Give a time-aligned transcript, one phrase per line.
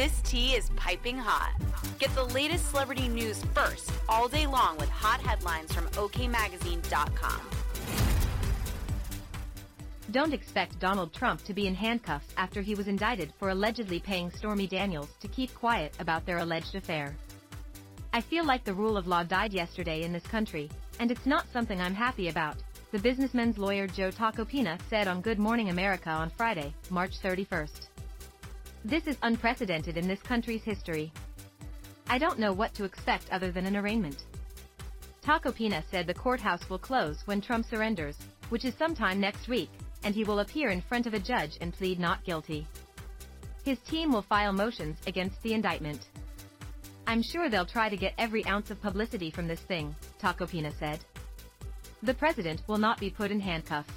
[0.00, 1.52] This tea is piping hot.
[1.98, 7.40] Get the latest celebrity news first all day long with hot headlines from OKMagazine.com.
[10.10, 14.30] Don't expect Donald Trump to be in handcuffs after he was indicted for allegedly paying
[14.30, 17.14] Stormy Daniels to keep quiet about their alleged affair.
[18.14, 21.52] I feel like the rule of law died yesterday in this country, and it's not
[21.52, 22.56] something I'm happy about,
[22.90, 27.90] the businessman's lawyer Joe Tacopina said on Good Morning America on Friday, March 31st.
[28.84, 31.12] This is unprecedented in this country's history.
[32.08, 34.24] I don't know what to expect other than an arraignment.
[35.22, 38.16] Tacopina said the courthouse will close when Trump surrenders,
[38.48, 39.70] which is sometime next week,
[40.02, 42.66] and he will appear in front of a judge and plead not guilty.
[43.64, 46.06] His team will file motions against the indictment.
[47.06, 51.00] I'm sure they'll try to get every ounce of publicity from this thing, Tacopina said.
[52.02, 53.92] The president will not be put in handcuffs.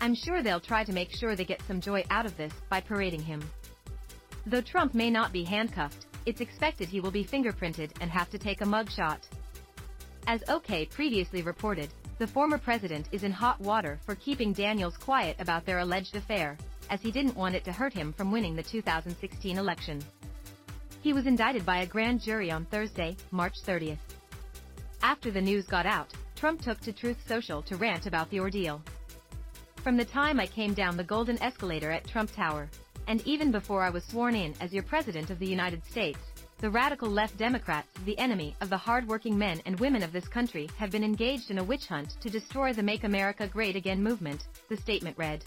[0.00, 2.80] I'm sure they'll try to make sure they get some joy out of this by
[2.80, 3.42] parading him.
[4.48, 8.38] Though Trump may not be handcuffed, it's expected he will be fingerprinted and have to
[8.38, 9.18] take a mugshot.
[10.26, 15.36] As OK previously reported, the former president is in hot water for keeping Daniels quiet
[15.38, 16.56] about their alleged affair,
[16.88, 20.02] as he didn't want it to hurt him from winning the 2016 election.
[21.02, 23.98] He was indicted by a grand jury on Thursday, March 30th.
[25.02, 28.80] After the news got out, Trump took to Truth Social to rant about the ordeal.
[29.76, 32.70] From the time I came down the golden escalator at Trump Tower,
[33.08, 36.20] and even before I was sworn in as your President of the United States,
[36.58, 40.68] the radical left Democrats, the enemy of the hardworking men and women of this country,
[40.76, 44.46] have been engaged in a witch hunt to destroy the Make America Great Again movement,
[44.68, 45.44] the statement read.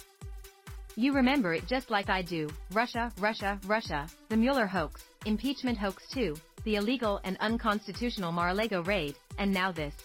[0.96, 6.04] You remember it just like I do, Russia, Russia, Russia, the Mueller hoax, impeachment hoax
[6.12, 9.96] 2, the illegal and unconstitutional Mar-a-Lago raid, and now this.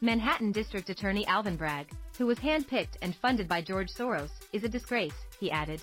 [0.00, 4.68] Manhattan District Attorney Alvin Bragg, who was handpicked and funded by George Soros, is a
[4.68, 5.82] disgrace, he added.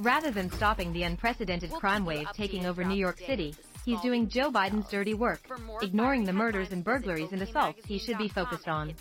[0.00, 4.28] Rather than stopping the unprecedented We'll crime wave taking over New York City, he's doing
[4.28, 5.48] Joe Biden's dirty work,
[5.82, 8.94] ignoring the murders and burglaries and assaults he should be focused on.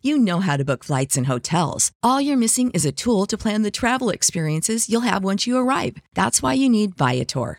[0.00, 1.92] You know how to book flights and hotels.
[2.02, 5.58] All you're missing is a tool to plan the travel experiences you'll have once you
[5.58, 5.98] arrive.
[6.14, 7.58] That's why you need Viator.